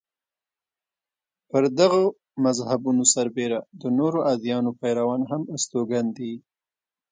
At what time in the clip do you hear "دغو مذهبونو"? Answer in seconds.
1.77-3.03